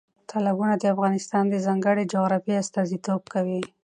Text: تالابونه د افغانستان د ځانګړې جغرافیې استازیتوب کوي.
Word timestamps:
تالابونه 0.29 0.75
د 0.77 0.83
افغانستان 0.93 1.43
د 1.49 1.55
ځانګړې 1.65 2.09
جغرافیې 2.13 2.61
استازیتوب 2.63 3.23
کوي. 3.33 3.61